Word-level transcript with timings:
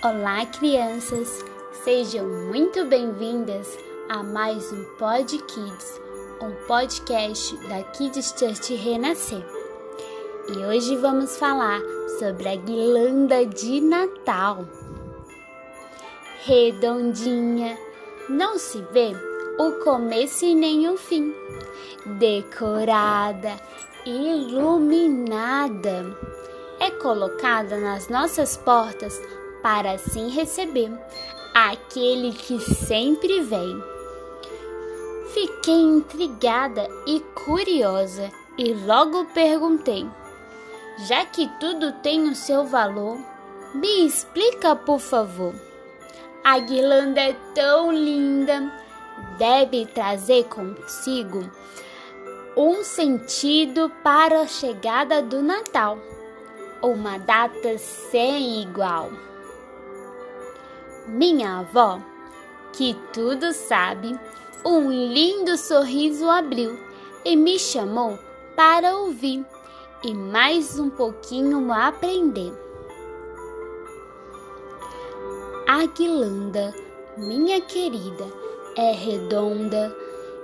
Olá, 0.00 0.46
crianças! 0.46 1.44
Sejam 1.82 2.24
muito 2.24 2.84
bem-vindas 2.84 3.76
a 4.08 4.22
mais 4.22 4.72
um 4.72 4.84
Pod 4.96 5.26
Kids, 5.36 6.00
um 6.40 6.52
podcast 6.68 7.56
da 7.66 7.82
Kids 7.82 8.32
Church 8.38 8.76
Renascer. 8.76 9.44
E 10.54 10.58
hoje 10.58 10.94
vamos 10.98 11.36
falar 11.36 11.80
sobre 12.20 12.48
a 12.48 12.54
guirlanda 12.54 13.44
de 13.44 13.80
Natal. 13.80 14.64
Redondinha, 16.44 17.76
não 18.28 18.56
se 18.56 18.80
vê 18.92 19.16
o 19.58 19.82
começo 19.82 20.44
e 20.44 20.54
nem 20.54 20.88
o 20.88 20.96
fim. 20.96 21.34
Decorada, 22.06 23.56
iluminada, 24.06 25.36
é 26.78 26.88
colocada 26.88 27.76
nas 27.78 28.08
nossas 28.08 28.56
portas 28.56 29.20
para 29.62 29.92
assim 29.92 30.28
receber 30.28 30.90
aquele 31.54 32.32
que 32.32 32.60
sempre 32.60 33.40
vem. 33.40 33.82
Fiquei 35.32 35.80
intrigada 35.80 36.88
e 37.06 37.20
curiosa 37.34 38.30
e 38.56 38.72
logo 38.72 39.24
perguntei: 39.26 40.06
já 41.06 41.24
que 41.24 41.48
tudo 41.60 41.92
tem 42.02 42.28
o 42.28 42.34
seu 42.34 42.64
valor, 42.64 43.18
me 43.74 44.06
explica, 44.06 44.74
por 44.74 44.98
favor. 44.98 45.54
A 46.42 46.58
guirlanda 46.58 47.20
é 47.20 47.36
tão 47.54 47.92
linda, 47.92 48.72
deve 49.38 49.86
trazer 49.86 50.44
consigo 50.44 51.48
um 52.56 52.82
sentido 52.82 53.92
para 54.02 54.40
a 54.40 54.46
chegada 54.48 55.22
do 55.22 55.40
Natal, 55.40 55.96
uma 56.82 57.16
data 57.18 57.78
sem 57.78 58.62
igual. 58.62 59.10
Minha 61.08 61.60
avó, 61.60 62.02
que 62.74 62.94
tudo 63.14 63.50
sabe, 63.54 64.14
um 64.62 64.92
lindo 64.92 65.56
sorriso 65.56 66.28
abriu 66.28 66.78
e 67.24 67.34
me 67.34 67.58
chamou 67.58 68.18
para 68.54 68.94
ouvir 68.94 69.42
e 70.04 70.12
mais 70.12 70.78
um 70.78 70.90
pouquinho 70.90 71.72
aprender. 71.72 72.52
A 75.66 75.86
guirlanda, 75.86 76.74
minha 77.16 77.58
querida, 77.62 78.26
é 78.76 78.92
redonda, 78.92 79.96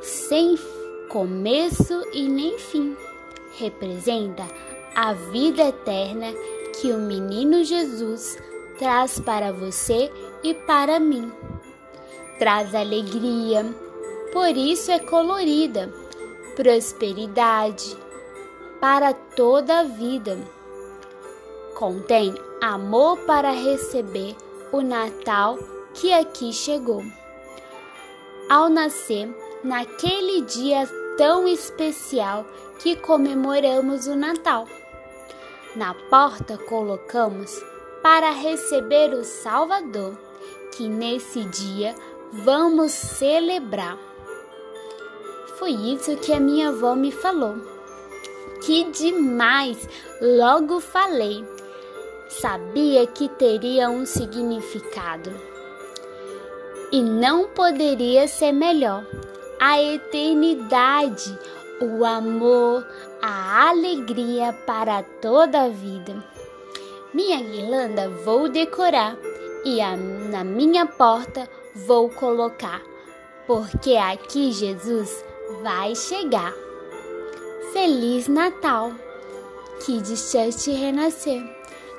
sem 0.00 0.56
começo 1.08 2.06
e 2.12 2.28
nem 2.28 2.56
fim. 2.56 2.96
Representa 3.58 4.44
a 4.94 5.12
vida 5.12 5.62
eterna 5.64 6.32
que 6.80 6.92
o 6.92 6.98
menino 6.98 7.64
Jesus 7.64 8.38
traz 8.78 9.20
para 9.20 9.52
você 9.52 10.10
e 10.42 10.54
para 10.54 10.98
mim. 10.98 11.32
Traz 12.38 12.74
alegria, 12.74 13.64
por 14.32 14.48
isso 14.48 14.90
é 14.90 14.98
colorida, 14.98 15.92
prosperidade 16.56 17.96
para 18.80 19.12
toda 19.12 19.80
a 19.80 19.84
vida. 19.84 20.38
Contém 21.74 22.34
amor 22.60 23.18
para 23.20 23.50
receber 23.50 24.34
o 24.72 24.80
Natal 24.80 25.58
que 25.94 26.12
aqui 26.12 26.52
chegou. 26.52 27.04
Ao 28.48 28.68
nascer, 28.68 29.28
naquele 29.62 30.42
dia 30.42 30.88
tão 31.16 31.46
especial 31.46 32.44
que 32.78 32.96
comemoramos 32.96 34.06
o 34.06 34.16
Natal. 34.16 34.66
Na 35.76 35.94
porta 35.94 36.58
colocamos 36.58 37.62
para 38.02 38.30
receber 38.32 39.14
o 39.14 39.24
Salvador 39.24 40.16
que 40.72 40.88
nesse 40.88 41.44
dia 41.44 41.94
vamos 42.32 42.92
celebrar. 42.92 43.98
Foi 45.58 45.70
isso 45.70 46.16
que 46.16 46.32
a 46.32 46.40
minha 46.40 46.70
avó 46.70 46.94
me 46.94 47.12
falou. 47.12 47.56
Que 48.64 48.84
demais! 48.90 49.88
Logo 50.20 50.80
falei. 50.80 51.44
Sabia 52.28 53.06
que 53.06 53.28
teria 53.28 53.90
um 53.90 54.06
significado. 54.06 55.30
E 56.90 57.02
não 57.02 57.48
poderia 57.48 58.26
ser 58.26 58.52
melhor. 58.52 59.04
A 59.60 59.80
eternidade, 59.82 61.38
o 61.80 62.04
amor, 62.04 62.86
a 63.20 63.68
alegria 63.68 64.52
para 64.66 65.02
toda 65.20 65.62
a 65.62 65.68
vida. 65.68 66.24
Minha 67.12 67.42
guirlanda 67.42 68.08
vou 68.08 68.48
decorar 68.48 69.16
e 69.64 69.80
a, 69.80 69.96
na 69.96 70.44
minha 70.44 70.86
porta 70.86 71.48
vou 71.74 72.08
colocar, 72.10 72.82
porque 73.46 73.96
aqui 73.96 74.52
Jesus 74.52 75.24
vai 75.62 75.94
chegar. 75.94 76.52
Feliz 77.72 78.28
Natal! 78.28 78.92
Kids 79.84 80.30
Church 80.30 80.70
renascer, 80.70 81.42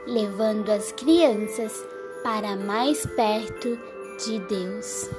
levando 0.07 0.71
as 0.71 0.91
crianças 0.93 1.83
para 2.23 2.55
mais 2.55 3.05
perto 3.05 3.77
de 4.23 4.39
Deus. 4.39 5.09